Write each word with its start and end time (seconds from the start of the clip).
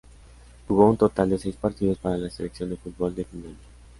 Jugó 0.67 0.89
un 0.89 0.97
total 0.97 1.29
de 1.29 1.37
seis 1.37 1.55
partidos 1.57 1.99
para 1.99 2.17
la 2.17 2.31
selección 2.31 2.71
de 2.71 2.75
fútbol 2.75 3.13
de 3.13 3.23
Finlandia. 3.23 3.67